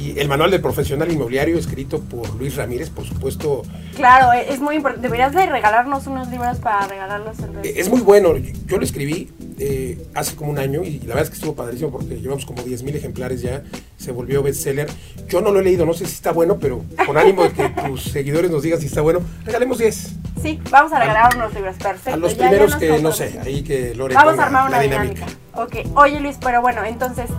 y 0.00 0.18
el 0.18 0.26
manual 0.26 0.50
del 0.50 0.60
profesional 0.60 1.10
inmobiliario 1.12 1.56
escrito 1.56 2.00
por 2.00 2.34
Luis 2.34 2.56
Ramírez, 2.56 2.90
por 2.90 3.04
supuesto. 3.04 3.62
Claro, 3.94 4.32
es 4.32 4.58
muy 4.58 4.74
importante. 4.74 5.06
Deberías 5.06 5.32
de 5.32 5.46
regalarnos 5.46 6.08
unos 6.08 6.26
libros 6.30 6.58
para 6.58 6.88
regalarlos. 6.88 7.38
En 7.38 7.60
es 7.62 7.88
muy 7.88 8.00
bueno. 8.00 8.34
Yo 8.66 8.78
lo 8.78 8.82
escribí 8.82 9.30
eh, 9.60 10.04
hace 10.14 10.34
como 10.34 10.50
un 10.50 10.58
año 10.58 10.82
y 10.82 10.98
la 10.98 11.14
verdad 11.14 11.22
es 11.22 11.30
que 11.30 11.36
estuvo 11.36 11.54
padrísimo 11.54 11.92
porque 11.92 12.20
llevamos 12.20 12.44
como 12.44 12.64
10.000 12.64 12.96
ejemplares 12.96 13.40
ya. 13.40 13.62
Se 13.98 14.10
volvió 14.10 14.42
bestseller. 14.42 14.88
Yo 15.28 15.40
no 15.40 15.52
lo 15.52 15.60
he 15.60 15.62
leído, 15.62 15.86
no 15.86 15.94
sé 15.94 16.04
si 16.06 16.14
está 16.14 16.32
bueno, 16.32 16.58
pero 16.58 16.82
con 17.06 17.16
ánimo 17.16 17.44
de 17.44 17.52
que 17.52 17.68
tus 17.86 18.02
seguidores 18.02 18.50
nos 18.50 18.64
digan 18.64 18.80
si 18.80 18.86
está 18.86 19.00
bueno, 19.00 19.20
regalemos 19.44 19.78
10. 19.78 20.12
Sí, 20.42 20.60
vamos 20.72 20.92
a 20.92 20.98
regalar 20.98 21.36
unos 21.36 21.54
libros, 21.54 21.76
perfecto. 21.76 22.14
A 22.14 22.16
los 22.16 22.34
primeros 22.34 22.74
que, 22.74 22.98
no 22.98 23.12
sé, 23.12 23.38
ahí 23.44 23.62
que 23.62 23.94
Lore 23.94 24.16
Vamos 24.16 24.40
a 24.40 24.46
armar 24.46 24.68
una 24.68 24.80
dinámica. 24.80 25.26
Ok, 25.54 25.76
oye 25.94 26.18
Luis, 26.18 26.36
pero 26.40 26.60
bueno, 26.62 26.82
entonces 26.84 27.30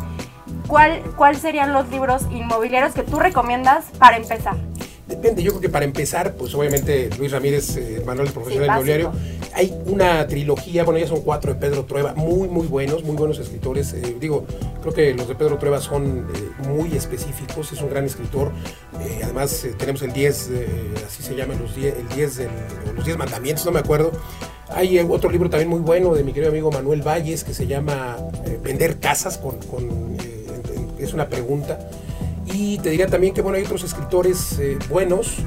¿cuál, 0.67 1.01
¿cuál 1.15 1.35
serían 1.35 1.73
los 1.73 1.89
libros 1.89 2.23
inmobiliarios 2.31 2.93
que 2.93 3.03
tú 3.03 3.19
recomiendas 3.19 3.85
para 3.97 4.17
empezar? 4.17 4.55
Depende, 5.07 5.43
yo 5.43 5.51
creo 5.51 5.61
que 5.61 5.69
para 5.69 5.83
empezar, 5.83 6.33
pues 6.35 6.55
obviamente 6.55 7.09
Luis 7.19 7.31
Ramírez, 7.31 7.75
eh, 7.75 8.01
Manuel 8.05 8.31
Profesional 8.31 8.69
Inmobiliario, 8.69 9.11
hay 9.53 9.73
una 9.85 10.25
trilogía, 10.27 10.85
bueno, 10.85 10.97
ya 10.97 11.07
son 11.07 11.21
cuatro 11.21 11.53
de 11.53 11.59
Pedro 11.59 11.83
Trueba, 11.83 12.13
muy, 12.15 12.47
muy 12.47 12.67
buenos, 12.67 13.03
muy 13.03 13.15
buenos 13.17 13.37
escritores. 13.37 13.91
Eh, 13.93 14.15
digo, 14.17 14.45
creo 14.81 14.93
que 14.93 15.13
los 15.13 15.27
de 15.27 15.35
Pedro 15.35 15.57
Trueba 15.57 15.81
son 15.81 16.27
eh, 16.33 16.67
muy 16.69 16.95
específicos, 16.95 17.73
es 17.73 17.81
un 17.81 17.89
gran 17.89 18.05
escritor. 18.05 18.53
además, 19.21 19.67
tenemos 19.77 20.01
el 20.03 20.13
10, 20.13 20.49
así 21.05 21.21
se 21.21 21.35
llama, 21.35 21.55
los 21.55 21.75
10, 21.75 21.95
el 21.97 22.07
10 22.07 22.41
los 22.95 23.03
10 23.03 23.17
mandamientos, 23.17 23.65
no 23.65 23.71
me 23.71 23.79
acuerdo. 23.79 24.11
Hay 24.69 24.97
otro 24.99 25.29
libro 25.29 25.49
también 25.49 25.69
muy 25.69 25.81
bueno 25.81 26.15
de 26.15 26.23
mi 26.23 26.31
querido 26.31 26.49
amigo 26.49 26.71
Manuel 26.71 27.01
Valles 27.01 27.43
que 27.43 27.53
se 27.53 27.67
llama 27.67 28.17
Vender 28.63 28.99
casas 28.99 29.37
con 29.37 29.59
es 31.03 31.13
una 31.13 31.27
pregunta. 31.27 31.79
Y 32.45 32.77
te 32.79 32.89
diría 32.89 33.07
también 33.07 33.33
que 33.33 33.41
bueno, 33.41 33.57
hay 33.57 33.63
otros 33.63 33.83
escritores 33.83 34.59
eh, 34.59 34.77
buenos. 34.89 35.37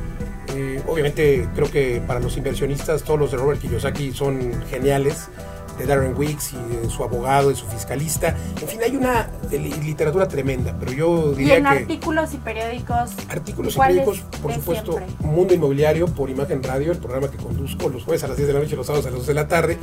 Eh, 0.55 0.81
obviamente 0.87 1.49
creo 1.55 1.71
que 1.71 2.01
para 2.07 2.21
los 2.21 2.37
inversionistas 2.37 3.03
todos 3.03 3.19
los 3.19 3.31
de 3.33 3.37
Robert 3.37 3.61
Kiyosaki 3.61 4.13
son 4.13 4.63
geniales 4.71 5.29
de 5.79 5.87
Darren 5.87 6.17
Wicks 6.17 6.53
y 6.53 6.77
de 6.77 6.91
su 6.91 7.03
abogado, 7.03 7.51
de 7.51 7.57
su 7.57 7.67
fiscalista. 7.67 8.37
En 8.61 8.69
fin, 8.69 8.81
hay 8.83 8.97
una 8.97 9.31
literatura 9.51 10.29
tremenda, 10.29 10.77
pero 10.79 10.93
yo 10.93 11.33
diría 11.33 11.55
¿Y 11.55 11.57
en 11.59 11.63
que... 11.65 11.69
artículos 11.69 12.35
y 12.35 12.39
periódicos? 12.39 13.11
Artículos 13.29 13.75
y 13.75 13.79
periódicos, 13.79 14.21
por 14.43 14.55
supuesto, 14.55 15.01
Mundo 15.21 15.55
Inmobiliario 15.55 16.07
por 16.07 16.31
Imagen 16.31 16.63
Radio, 16.63 16.93
el 16.93 16.99
programa 16.99 17.31
que 17.31 17.37
conduzco 17.37 17.89
los 17.89 18.05
jueves 18.05 18.25
a 18.25 18.29
las 18.29 18.37
10 18.37 18.49
de 18.49 18.55
la 18.55 18.61
noche, 18.61 18.77
los 18.77 18.87
sábados 18.87 19.07
a 19.07 19.11
las 19.11 19.19
2 19.21 19.27
de 19.27 19.35
la 19.35 19.49
tarde. 19.49 19.79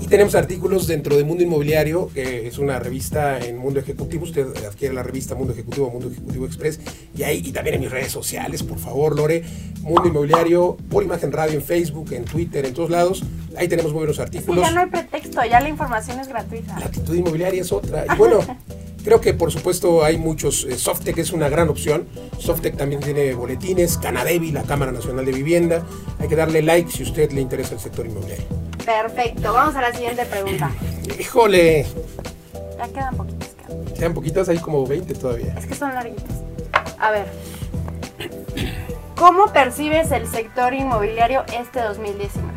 Y 0.00 0.06
tenemos 0.06 0.34
artículos 0.34 0.86
dentro 0.86 1.16
de 1.16 1.24
Mundo 1.24 1.42
Inmobiliario, 1.42 2.08
que 2.12 2.46
es 2.46 2.58
una 2.58 2.78
revista 2.78 3.38
en 3.38 3.58
Mundo 3.58 3.80
Ejecutivo. 3.80 4.24
Usted 4.24 4.46
adquiere 4.64 4.94
la 4.94 5.02
revista 5.02 5.34
Mundo 5.34 5.52
Ejecutivo, 5.52 5.90
Mundo 5.90 6.08
Ejecutivo 6.08 6.46
Express. 6.46 6.80
Y 7.16 7.22
ahí, 7.22 7.42
y 7.44 7.52
también 7.52 7.76
en 7.76 7.80
mis 7.82 7.90
redes 7.90 8.12
sociales, 8.12 8.62
por 8.62 8.78
favor, 8.78 9.16
Lore. 9.16 9.44
Mundo 9.82 10.08
Inmobiliario 10.08 10.76
por 10.88 11.02
Imagen 11.04 11.30
Radio 11.30 11.54
en 11.54 11.62
Facebook, 11.62 12.12
en 12.12 12.24
Twitter, 12.24 12.64
en 12.64 12.72
todos 12.74 12.90
lados. 12.90 13.22
Ahí 13.56 13.68
tenemos 13.68 13.92
muy 13.92 14.00
buenos 14.00 14.18
artículos. 14.18 14.64
ya 14.64 14.70
no 14.70 14.80
hay 14.80 14.86
pretexto, 14.86 15.44
ya 15.44 15.60
la 15.60 15.68
información 15.68 16.20
es 16.20 16.28
gratuita. 16.28 16.78
La 16.78 16.86
actitud 16.86 17.14
inmobiliaria 17.14 17.60
es 17.60 17.72
otra. 17.72 18.04
Y 18.12 18.16
bueno, 18.16 18.38
creo 19.04 19.20
que 19.20 19.34
por 19.34 19.52
supuesto 19.52 20.04
hay 20.04 20.18
muchos. 20.18 20.64
Eh, 20.64 20.76
Softec 20.76 21.18
es 21.18 21.32
una 21.32 21.48
gran 21.48 21.68
opción. 21.68 22.06
Softec 22.38 22.76
también 22.76 23.00
tiene 23.00 23.34
boletines, 23.34 23.98
Canadevi, 23.98 24.52
la 24.52 24.62
Cámara 24.62 24.92
Nacional 24.92 25.24
de 25.24 25.32
Vivienda. 25.32 25.82
Hay 26.18 26.28
que 26.28 26.36
darle 26.36 26.62
like 26.62 26.90
si 26.90 27.02
a 27.02 27.06
usted 27.06 27.30
le 27.32 27.40
interesa 27.40 27.74
el 27.74 27.80
sector 27.80 28.06
inmobiliario. 28.06 28.46
Perfecto, 28.84 29.52
vamos 29.52 29.74
a 29.76 29.80
la 29.80 29.92
siguiente 29.92 30.24
pregunta. 30.26 30.70
Híjole. 31.18 31.86
Ya 32.76 32.88
quedan 32.88 33.16
poquitas. 33.16 33.50
Quedan 33.96 34.14
poquitas, 34.14 34.48
hay 34.48 34.58
como 34.58 34.86
20 34.86 35.14
todavía. 35.14 35.54
Es 35.56 35.66
que 35.66 35.74
son 35.74 35.94
larguitas. 35.94 36.42
A 36.98 37.10
ver. 37.10 37.26
¿Cómo 39.16 39.46
percibes 39.52 40.10
el 40.10 40.26
sector 40.26 40.74
inmobiliario 40.74 41.44
este 41.58 41.80
2019? 41.80 42.53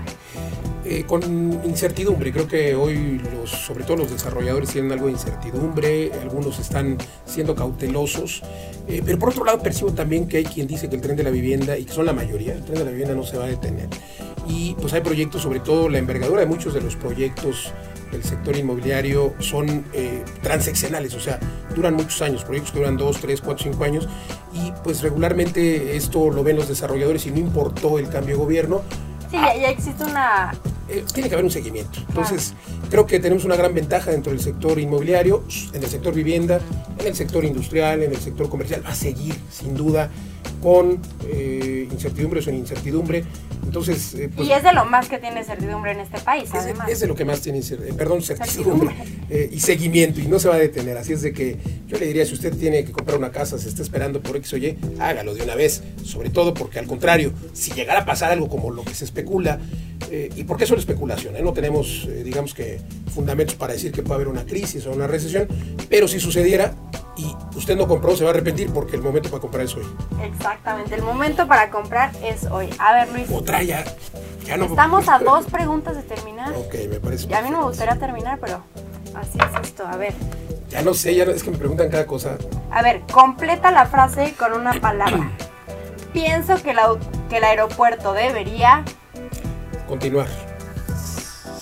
Eh, 0.90 1.04
con 1.06 1.22
incertidumbre. 1.66 2.32
Creo 2.32 2.48
que 2.48 2.74
hoy, 2.74 3.20
los, 3.34 3.50
sobre 3.50 3.84
todo 3.84 3.98
los 3.98 4.10
desarrolladores, 4.10 4.70
tienen 4.70 4.90
algo 4.94 5.08
de 5.08 5.12
incertidumbre, 5.12 6.14
algunos 6.22 6.60
están 6.60 6.98
siendo 7.26 7.56
cautelosos, 7.56 8.42
eh, 8.88 9.02
pero 9.06 9.20
por 9.20 9.30
otro 9.30 9.44
lado 9.44 9.60
percibo 9.60 9.92
también 9.92 10.30
que 10.30 10.38
hay 10.38 10.46
quien 10.46 10.66
dice 10.66 10.88
que 10.88 10.96
el 10.96 11.02
tren 11.02 11.18
de 11.18 11.24
la 11.24 11.30
vivienda, 11.30 11.78
y 11.78 11.84
que 11.84 11.92
son 11.92 12.06
la 12.06 12.14
mayoría, 12.14 12.54
el 12.54 12.64
tren 12.64 12.78
de 12.78 12.86
la 12.86 12.92
vivienda 12.92 13.16
no 13.16 13.24
se 13.24 13.38
va 13.38 13.44
a 13.44 13.48
detener. 13.48 13.90
Y 14.48 14.76
pues 14.76 14.94
hay 14.94 15.02
proyectos, 15.02 15.42
sobre 15.42 15.60
todo 15.60 15.90
la 15.90 15.98
envergadura 15.98 16.40
de 16.40 16.48
muchos 16.48 16.74
de 16.74 16.80
los 16.80 16.96
proyectos 16.96 17.74
del 18.14 18.24
sector 18.24 18.56
inmobiliario 18.56 19.34
son 19.40 19.84
eh, 19.92 20.24
transeccionales, 20.42 21.14
o 21.16 21.20
sea, 21.20 21.38
duran 21.76 21.96
muchos 21.96 22.22
años, 22.22 22.46
proyectos 22.46 22.72
que 22.72 22.80
duran 22.80 22.96
2, 22.96 23.18
3, 23.20 23.42
4, 23.42 23.72
5 23.72 23.84
años, 23.84 24.08
y 24.54 24.72
pues 24.86 25.02
regularmente 25.02 25.98
esto 25.98 26.30
lo 26.30 26.46
ven 26.46 26.56
los 26.56 26.70
desarrolladores 26.70 27.26
y 27.26 27.32
no 27.32 27.40
importó 27.40 28.00
el 28.00 28.08
cambio 28.08 28.38
de 28.38 28.42
gobierno, 28.42 28.84
Sí, 29.30 29.36
ya, 29.36 29.70
existe 29.70 30.06
una 30.06 30.54
eh, 30.90 31.04
tiene 31.14 31.30
que 31.30 31.36
haber 31.36 31.46
un 31.46 31.52
seguimiento. 31.52 32.00
Entonces, 32.08 32.54
creo 32.90 33.06
que 33.06 33.20
tenemos 33.20 33.46
una 33.46 33.56
gran 33.56 33.74
ventaja 33.74 34.12
dentro 34.12 34.32
del 34.32 34.42
sector 34.42 34.80
inmobiliario, 34.80 35.44
en 35.74 35.84
el 35.84 35.90
sector 35.90 36.14
vivienda, 36.14 36.60
en 37.00 37.08
el 37.08 37.16
sector 37.16 37.44
industrial, 37.46 38.04
en 38.04 38.12
el 38.12 38.20
sector 38.20 38.50
comercial. 38.50 38.84
Va 38.86 38.90
a 38.90 38.96
seguir, 38.96 39.36
sin 39.52 39.76
duda, 39.76 40.10
con 40.62 41.00
eh, 41.28 41.88
incertidumbre 41.92 42.40
o 42.40 42.44
sin 42.44 42.56
incertidumbre. 42.56 43.24
Entonces, 43.66 44.14
eh, 44.16 44.30
pues, 44.34 44.48
y 44.48 44.54
es 44.54 44.64
de 44.64 44.72
lo 44.72 44.86
más 44.86 45.10
que 45.10 45.18
tiene 45.18 45.44
certidumbre 45.44 45.92
en 45.92 46.00
este 46.00 46.20
país, 46.20 46.46
es, 46.46 46.56
además. 46.56 46.90
Es 46.90 47.02
de 47.02 47.08
lo 47.08 47.16
que 47.16 47.26
más 47.26 47.42
tiene, 47.42 47.62
perdón, 47.98 48.22
certidumbre, 48.22 48.96
y 49.52 49.60
seguimiento, 49.60 50.22
y 50.22 50.28
no 50.28 50.40
se 50.40 50.48
va 50.48 50.56
a 50.56 50.60
detener. 50.60 50.98
Así 50.98 51.12
es 51.12 51.22
de 51.22 51.34
que 51.34 51.58
yo 51.86 51.98
le 51.98 52.06
diría, 52.06 52.26
si 52.26 52.34
usted 52.34 52.56
tiene 52.56 52.86
que 52.86 52.94
comprar 52.94 53.18
una 53.18 53.32
casa, 53.32 53.58
se 53.58 53.68
está 53.68 53.82
esperando 53.82 54.22
por 54.22 54.38
X 54.38 54.54
o 54.54 54.58
Y, 54.58 54.78
hágalo 55.00 55.34
de 55.34 55.44
una 55.44 55.56
vez. 55.56 55.84
Sobre 56.04 56.30
todo 56.30 56.54
porque, 56.54 56.80
al 56.80 56.88
contrario, 56.88 57.34
si 57.52 57.74
llegara 57.74 58.02
a 58.02 58.06
pasar 58.06 58.32
algo 58.32 58.48
como 58.48 58.72
lo 58.72 58.84
que 58.84 58.94
se 58.94 59.04
especula, 59.04 59.60
eh, 60.10 60.30
¿Y 60.36 60.44
por 60.44 60.58
qué 60.58 60.66
solo 60.66 60.80
especulación? 60.80 61.36
Eh? 61.36 61.42
No 61.42 61.54
tenemos, 61.54 62.06
eh, 62.08 62.24
digamos 62.24 62.54
que, 62.54 62.80
fundamentos 63.14 63.56
para 63.56 63.74
decir 63.74 63.92
que 63.92 64.02
puede 64.02 64.16
haber 64.16 64.28
una 64.28 64.46
crisis 64.46 64.86
o 64.86 64.92
una 64.92 65.08
recesión, 65.08 65.48
pero 65.90 66.08
si 66.08 66.20
sucediera 66.20 66.74
y 67.18 67.36
usted 67.56 67.76
no 67.76 67.88
compró, 67.88 68.16
se 68.16 68.24
va 68.24 68.30
a 68.30 68.34
arrepentir 68.34 68.70
porque 68.72 68.96
el 68.96 69.02
momento 69.02 69.30
para 69.30 69.42
comprar 69.42 69.66
es 69.66 69.76
hoy. 69.76 69.86
Exactamente, 70.24 70.96
el 70.96 71.02
momento 71.02 71.48
para 71.48 71.70
comprar 71.70 72.12
es 72.24 72.46
hoy. 72.46 72.70
A 72.80 72.94
ver, 72.94 73.10
Luis. 73.12 73.28
Otra 73.32 73.64
ya. 73.64 73.84
ya 74.46 74.58
no, 74.58 74.66
Estamos 74.66 75.10
a 75.10 75.20
dos 75.26 75.46
preguntas 75.46 75.96
de 75.96 76.04
terminar. 76.04 76.54
Ok, 76.56 76.76
me 76.90 77.00
parece. 77.00 77.28
Ya 77.28 77.40
a 77.40 77.42
mí 77.42 77.50
no 77.50 77.60
me 77.60 77.64
gustaría 77.66 77.96
terminar, 77.96 78.40
pero 78.40 78.64
así 79.16 79.38
es 79.40 79.68
esto. 79.68 79.86
A 79.86 79.98
ver. 79.98 80.14
Ya 80.70 80.82
no 80.82 80.94
sé, 80.94 81.16
ya 81.16 81.24
es 81.24 81.44
que 81.44 81.52
me 81.52 81.58
preguntan 81.58 81.90
cada 81.90 82.06
cosa. 82.06 82.38
A 82.72 82.82
ver, 82.82 83.02
completa 83.12 83.72
la 83.72 83.88
frase 83.88 84.36
con 84.38 84.54
una 84.54 84.74
palabra. 84.80 85.32
Pienso 86.14 86.56
que, 86.62 86.76
que 87.30 87.38
el 87.38 87.44
aeropuerto 87.44 88.14
debería 88.14 88.84
continuar. 89.88 90.28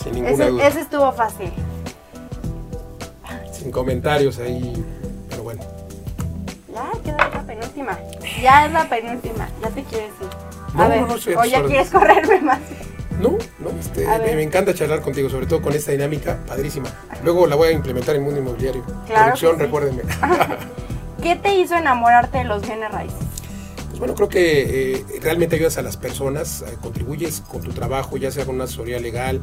Sin 0.03 0.13
ninguna 0.13 0.47
duda. 0.47 0.67
Ese 0.67 0.81
estuvo 0.81 1.11
fácil. 1.13 1.51
Sin 3.51 3.71
comentarios 3.71 4.39
ahí, 4.39 4.83
pero 5.29 5.43
bueno. 5.43 5.61
Ya, 6.73 6.91
queda 7.03 7.29
la 7.29 7.43
penúltima. 7.43 7.99
Ya 8.41 8.65
es 8.65 8.73
la 8.73 8.89
penúltima. 8.89 9.49
Ya 9.61 9.69
te 9.69 9.83
quieres 9.83 10.11
ir. 10.21 10.27
No, 10.73 10.83
a 10.83 10.87
ver, 10.89 11.01
no, 11.01 11.07
no 11.07 11.13
o 11.13 11.45
ya 11.45 11.63
quieres 11.63 11.89
correrme 11.89 12.41
más. 12.41 12.59
No, 13.19 13.37
no, 13.59 13.69
este, 13.79 14.05
me, 14.35 14.43
encanta 14.43 14.73
charlar 14.73 15.01
contigo, 15.01 15.29
sobre 15.29 15.45
todo 15.45 15.61
con 15.61 15.73
esta 15.73 15.91
dinámica 15.91 16.37
padrísima. 16.45 16.89
Luego 17.23 17.47
la 17.47 17.55
voy 17.55 17.69
a 17.69 17.71
implementar 17.71 18.15
en 18.15 18.23
Mundo 18.23 18.41
Inmobiliario. 18.41 18.83
Claro 19.07 19.23
Producción, 19.23 19.57
recuérdenme. 19.57 20.03
¿Qué 21.23 21.37
te 21.37 21.55
hizo 21.55 21.75
enamorarte 21.75 22.39
de 22.39 22.43
los 22.43 22.61
bienes 22.61 22.91
raíces? 22.91 23.34
Pues 23.95 23.99
bueno, 24.01 24.15
creo 24.15 24.27
que 24.27 24.91
eh, 24.91 25.05
realmente 25.21 25.55
ayudas 25.55 25.77
a 25.77 25.81
las 25.81 25.95
personas, 25.95 26.65
eh, 26.67 26.75
contribuyes 26.81 27.39
con 27.39 27.61
tu 27.61 27.71
trabajo, 27.71 28.17
ya 28.17 28.29
sea 28.29 28.43
con 28.45 28.55
una 28.55 28.65
asesoría 28.65 28.99
legal 28.99 29.39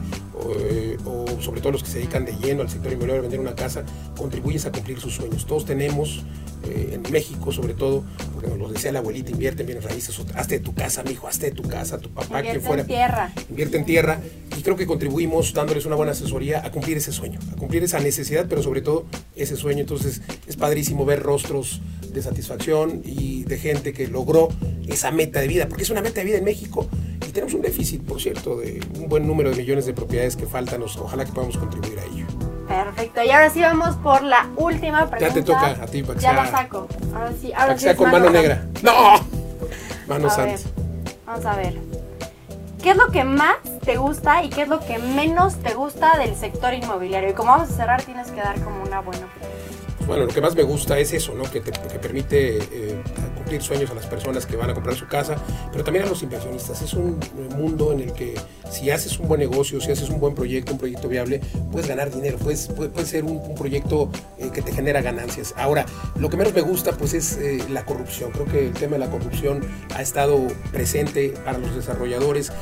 eh, 0.60 0.98
o, 1.06 1.24
sobre 1.40 1.62
todo 1.62 1.72
los 1.72 1.82
que 1.82 1.88
se 1.88 2.00
dedican 2.00 2.26
de 2.26 2.36
lleno 2.36 2.60
al 2.60 2.68
sector 2.68 2.92
inmobiliario 2.92 3.20
a 3.20 3.22
vender 3.22 3.40
una 3.40 3.54
casa, 3.54 3.82
contribuyes 4.14 4.66
a 4.66 4.70
cumplir 4.70 5.00
sus 5.00 5.14
sueños. 5.14 5.46
Todos 5.46 5.64
tenemos, 5.64 6.26
en 6.64 7.02
México 7.10 7.50
sobre 7.50 7.72
todo, 7.72 8.04
porque 8.34 8.50
nos 8.50 8.58
lo 8.58 8.68
decía 8.68 8.92
la 8.92 8.98
abuelita, 8.98 9.30
invierte 9.30 9.62
en 9.62 9.68
bienes 9.68 9.84
raíces, 9.84 10.20
hazte 10.34 10.58
de 10.58 10.60
tu 10.64 10.74
casa, 10.74 11.02
mijo, 11.02 11.26
hazte 11.26 11.46
de 11.46 11.52
tu 11.52 11.62
casa, 11.62 11.98
tu 11.98 12.10
papá, 12.10 12.40
invierte 12.40 12.50
quien 12.50 12.62
fuera. 12.62 12.82
En 12.82 12.88
tierra. 12.88 13.32
Invierte 13.48 13.76
en 13.78 13.84
tierra. 13.86 14.20
Y 14.56 14.60
creo 14.60 14.76
que 14.76 14.86
contribuimos 14.86 15.54
dándoles 15.54 15.86
una 15.86 15.96
buena 15.96 16.12
asesoría 16.12 16.64
a 16.64 16.70
cumplir 16.70 16.98
ese 16.98 17.10
sueño, 17.10 17.40
a 17.50 17.56
cumplir 17.56 17.82
esa 17.84 18.00
necesidad, 18.00 18.44
pero 18.50 18.62
sobre 18.62 18.82
todo 18.82 19.06
ese 19.34 19.56
sueño. 19.56 19.80
Entonces 19.80 20.20
es 20.46 20.56
padrísimo 20.56 21.06
ver 21.06 21.22
rostros 21.22 21.80
de 22.12 22.22
satisfacción 22.22 23.02
y 23.04 23.44
de 23.44 23.58
gente 23.58 23.92
que 23.92 24.06
logró 24.08 24.48
esa 24.86 25.10
meta 25.10 25.40
de 25.40 25.48
vida, 25.48 25.68
porque 25.68 25.84
es 25.84 25.90
una 25.90 26.02
meta 26.02 26.20
de 26.20 26.24
vida 26.24 26.38
en 26.38 26.44
México 26.44 26.86
y 27.26 27.30
tenemos 27.30 27.54
un 27.54 27.62
déficit, 27.62 28.02
por 28.02 28.20
cierto, 28.20 28.58
de 28.58 28.80
un 28.98 29.08
buen 29.08 29.26
número 29.26 29.50
de 29.50 29.56
millones 29.56 29.86
de 29.86 29.94
propiedades 29.94 30.36
que 30.36 30.46
faltan, 30.46 30.82
ojalá 30.82 31.24
que 31.24 31.32
podamos 31.32 31.56
contribuir 31.56 31.98
a 31.98 32.04
ello. 32.04 32.26
Perfecto, 32.68 33.22
y 33.22 33.30
ahora 33.30 33.50
sí 33.50 33.60
vamos 33.60 33.96
por 33.96 34.22
la 34.22 34.48
última 34.56 35.10
pregunta. 35.10 35.28
Ya 35.28 35.34
te 35.34 35.42
toca 35.42 35.70
a 35.82 35.86
ti, 35.86 36.02
para 36.02 36.18
que 36.18 36.22
Ya 36.22 36.32
la 36.32 36.50
saco. 36.50 36.88
Ahora 37.14 37.32
sí, 37.40 37.52
ahora 37.52 37.66
para 37.66 37.74
que 37.74 37.80
sea 37.80 37.96
con 37.96 38.10
mano, 38.10 38.30
negra. 38.30 38.66
¡No! 38.82 38.92
Mano 40.06 40.30
santa. 40.30 40.60
Vamos 41.26 41.46
a 41.46 41.56
ver. 41.56 41.74
¿Qué 42.82 42.90
es 42.90 42.96
lo 42.96 43.08
que 43.08 43.22
más 43.22 43.56
te 43.84 43.96
gusta 43.96 44.42
y 44.42 44.50
qué 44.50 44.62
es 44.62 44.68
lo 44.68 44.80
que 44.80 44.98
menos 44.98 45.54
te 45.56 45.74
gusta 45.74 46.18
del 46.18 46.34
sector 46.34 46.74
inmobiliario? 46.74 47.30
Y 47.30 47.32
como 47.32 47.52
vamos 47.52 47.70
a 47.70 47.74
cerrar, 47.74 48.02
tienes 48.02 48.28
que 48.32 48.40
dar 48.40 48.60
como 48.60 48.82
una 48.82 49.00
buena 49.00 49.26
opinión. 49.26 49.52
Bueno, 50.06 50.26
lo 50.26 50.32
que 50.32 50.40
más 50.40 50.54
me 50.54 50.62
gusta 50.62 50.98
es 50.98 51.12
eso, 51.12 51.34
¿no? 51.34 51.44
Que, 51.44 51.60
te, 51.60 51.70
que 51.70 51.98
permite 51.98 52.58
eh, 52.58 53.02
cumplir 53.52 53.62
sueños 53.62 53.90
a 53.90 53.94
las 53.94 54.06
personas 54.06 54.46
que 54.46 54.56
van 54.56 54.70
a 54.70 54.74
comprar 54.74 54.96
su 54.96 55.06
casa, 55.06 55.36
pero 55.70 55.84
también 55.84 56.06
a 56.06 56.08
los 56.08 56.22
inversionistas. 56.22 56.80
Es 56.80 56.94
un 56.94 57.20
mundo 57.54 57.92
en 57.92 58.00
el 58.00 58.12
que 58.14 58.34
si 58.70 58.90
haces 58.90 59.18
un 59.18 59.28
buen 59.28 59.40
negocio, 59.40 59.78
si 59.78 59.92
haces 59.92 60.08
un 60.08 60.20
buen 60.20 60.34
proyecto, 60.34 60.72
un 60.72 60.78
proyecto 60.78 61.06
viable, 61.06 61.40
puedes 61.70 61.86
ganar 61.86 62.10
dinero, 62.10 62.38
puedes, 62.38 62.68
puede, 62.68 63.04
ser 63.04 63.24
un, 63.24 63.54
proyecto 63.54 64.08
eh, 64.38 64.50
que 64.54 64.62
te 64.62 64.72
genera 64.72 65.02
ganancias. 65.02 65.52
Ahora, 65.58 65.84
lo 66.16 66.30
que 66.30 66.38
menos 66.38 66.54
me 66.54 66.62
gusta 66.62 66.92
pues 66.92 67.12
es 67.12 67.36
eh, 67.36 67.62
la 67.68 67.84
corrupción. 67.84 68.30
Creo 68.30 68.46
que 68.46 68.68
el 68.68 68.72
tema 68.72 68.92
de 68.92 69.00
la 69.00 69.10
corrupción 69.10 69.60
ha 69.94 70.00
estado 70.00 70.46
presente 70.72 71.34
para 71.44 71.58
los 71.58 71.74
desarrolladores 71.74 72.52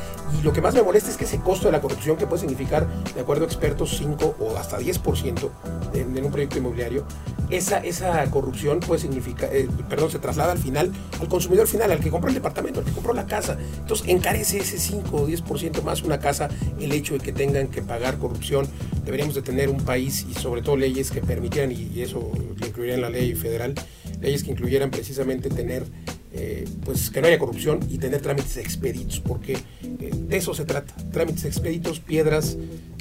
y 0.40 0.42
lo 0.42 0.52
que 0.52 0.60
más 0.60 0.74
me 0.74 0.82
molesta 0.82 1.10
es 1.10 1.16
que 1.16 1.24
ese 1.24 1.38
costo 1.38 1.66
de 1.66 1.72
la 1.72 1.80
corrupción 1.80 2.16
que 2.16 2.26
puede 2.26 2.40
significar, 2.40 2.88
de 3.14 3.20
acuerdo 3.20 3.44
a 3.44 3.46
expertos, 3.46 3.96
5 3.96 4.36
o 4.40 4.56
hasta 4.56 4.80
10% 4.80 5.50
en, 5.94 6.16
en 6.16 6.24
un 6.24 6.32
proyecto 6.32 6.58
inmobiliario, 6.58 7.04
esa, 7.50 7.78
esa 7.78 8.24
corrupción 8.30 8.80
puede 8.80 9.00
significar, 9.00 9.50
eh, 9.52 9.68
perdón, 9.88 10.10
se 10.10 10.18
traslada 10.18 10.52
al 10.52 10.58
final, 10.58 10.92
al 11.20 11.28
consumidor 11.28 11.66
final, 11.66 11.90
al 11.90 12.00
que 12.00 12.10
compró 12.10 12.28
el 12.28 12.34
departamento, 12.34 12.80
al 12.80 12.86
que 12.86 12.92
compró 12.92 13.12
la 13.12 13.26
casa. 13.26 13.58
Entonces 13.78 14.08
encarece 14.08 14.58
ese 14.58 14.78
5 14.78 15.16
o 15.16 15.28
10% 15.28 15.82
más 15.82 16.02
una 16.02 16.18
casa 16.18 16.48
el 16.78 16.92
hecho 16.92 17.14
de 17.14 17.20
que 17.20 17.32
tengan 17.32 17.68
que 17.68 17.82
pagar 17.82 18.18
corrupción. 18.18 18.66
Deberíamos 19.04 19.34
de 19.34 19.42
tener 19.42 19.68
un 19.68 19.82
país 19.82 20.26
y 20.30 20.34
sobre 20.34 20.62
todo 20.62 20.76
leyes 20.76 21.10
que 21.10 21.20
permitieran, 21.20 21.72
y, 21.72 22.00
eso 22.00 22.30
lo 22.58 22.66
incluiría 22.66 22.94
en 22.94 23.02
la 23.02 23.10
ley 23.10 23.34
federal, 23.34 23.74
leyes 24.20 24.44
que 24.44 24.52
incluyeran 24.52 24.90
precisamente 24.90 25.48
tener 25.48 25.84
eh, 26.32 26.64
pues 26.84 27.10
que 27.10 27.20
no 27.20 27.26
haya 27.26 27.40
corrupción 27.40 27.80
y 27.88 27.98
tener 27.98 28.20
trámites 28.20 28.56
expeditos, 28.56 29.20
porque 29.20 29.54
eh, 29.54 30.10
de 30.12 30.36
eso 30.36 30.54
se 30.54 30.64
trata. 30.64 30.94
Trámites 31.10 31.44
expeditos, 31.44 31.98
piedras 31.98 32.56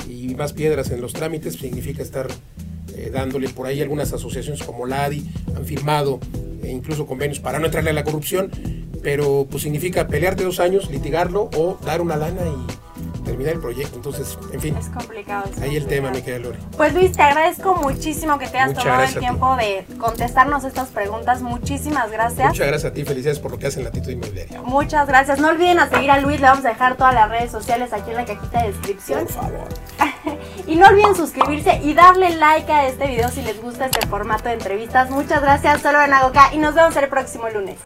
y 0.10 0.34
más 0.34 0.54
piedras 0.54 0.90
en 0.90 1.02
los 1.02 1.14
trámites 1.14 1.54
significa 1.54 2.02
estar 2.02 2.28
eh, 3.00 3.10
dándole 3.12 3.50
por 3.50 3.66
ahí 3.68 3.82
algunas 3.82 4.12
asociaciones 4.12 4.62
como 4.64 4.86
la 4.86 5.06
ADI 5.06 5.26
han 5.56 5.66
firmado 5.66 6.20
eh, 6.64 6.70
incluso 6.70 7.08
convenios 7.08 7.40
para 7.40 7.60
no 7.60 7.66
entrarle 7.66 7.92
a 7.92 7.94
la 7.94 8.04
corrupción, 8.04 8.52
pero 9.02 9.48
pues 9.50 9.64
significa 9.64 10.08
pelearte 10.08 10.44
dos 10.44 10.60
años, 10.60 10.92
litigarlo 10.92 11.50
o 11.56 11.78
dar 11.86 12.02
una 12.02 12.18
lana 12.18 12.42
y 12.42 13.24
terminar 13.24 13.54
el 13.54 13.62
proyecto. 13.62 13.96
Entonces, 13.96 14.38
en 14.52 14.60
fin. 14.60 14.76
Es 14.78 14.90
complicado. 14.90 15.50
ahí 15.62 15.78
el 15.78 15.86
tema, 15.86 16.12
me 16.12 16.22
queda 16.22 16.40
Lore. 16.40 16.58
Pues 16.76 16.94
Luis, 16.94 17.14
te 17.14 17.22
agradezco 17.22 17.76
muchísimo 17.76 18.38
que 18.38 18.48
te 18.48 18.58
hayas 18.58 18.78
tomado 18.78 19.04
el 19.04 19.16
tiempo 19.16 19.56
de 19.56 19.86
contestarnos 19.98 20.66
estas 20.66 20.90
preguntas. 20.90 21.42
Muchísimas 21.42 22.12
gracias. 22.12 22.50
Muchas 22.50 22.68
gracias 22.68 22.92
a 22.92 22.94
ti, 22.94 23.06
felicidades 23.06 23.40
por 23.40 23.52
lo 23.52 23.60
que 23.60 23.68
hacen 23.68 23.84
la 23.86 23.92
Tito 23.92 24.12
Inmobiliaria. 24.12 24.62
Muchas 24.62 25.08
gracias. 25.08 25.40
No 25.40 25.50
olviden 25.50 25.80
a 25.80 25.90
seguir 25.90 26.12
a 26.12 26.20
Luis, 26.20 26.42
le 26.42 26.48
vamos 26.48 26.66
a 26.66 26.70
dejar 26.70 26.98
todas 26.98 27.14
las 27.14 27.30
redes 27.30 27.52
sociales 27.52 27.94
aquí 27.94 28.10
en 28.12 28.18
la 28.18 28.26
cajita 28.26 28.64
de 28.64 28.74
descripción. 28.74 29.26
Por 29.26 29.34
favor. 29.34 29.68
Y 30.70 30.76
no 30.76 30.86
olviden 30.86 31.16
suscribirse 31.16 31.82
y 31.84 31.96
darle 31.96 32.30
like 32.36 32.72
a 32.72 32.88
este 32.88 33.08
video 33.08 33.28
si 33.30 33.42
les 33.42 33.60
gusta 33.60 33.88
este 33.88 34.06
formato 34.06 34.50
de 34.50 34.54
entrevistas. 34.54 35.10
Muchas 35.10 35.42
gracias, 35.42 35.82
solo 35.82 36.00
en 36.00 36.14
Agoca 36.14 36.54
y 36.54 36.60
nos 36.60 36.76
vemos 36.76 36.96
el 36.96 37.10
próximo 37.10 37.50
lunes. 37.50 37.80